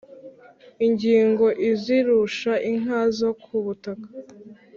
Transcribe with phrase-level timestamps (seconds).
[0.87, 4.09] ingingo izirusha inka zo ku butaka